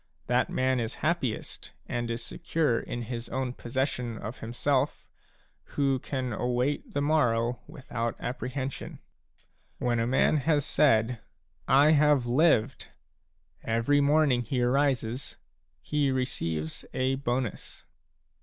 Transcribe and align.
That 0.25 0.49
man 0.49 0.79
is 0.79 0.95
happiest, 1.05 1.73
and 1.85 2.09
is 2.09 2.23
secure 2.25 2.79
in 2.79 3.03
his 3.03 3.29
own 3.29 3.53
possession 3.53 4.17
of 4.17 4.39
himself, 4.39 5.07
who 5.77 5.99
can 5.99 6.33
await 6.33 6.95
the 6.95 7.03
morrow 7.03 7.59
without 7.67 8.15
apprehension. 8.19 8.97
When 9.77 9.99
a 9.99 10.07
man 10.07 10.37
has 10.37 10.65
said:" 10.65 11.19
I 11.85 11.91
have 11.91 12.25
lived! 12.25 12.87
every 13.63 14.01
morning 14.01 14.41
he 14.41 14.63
arises 14.63 15.37
he 15.83 16.09
receives 16.11 16.83
a 16.95 17.13
bonus. 17.13 17.85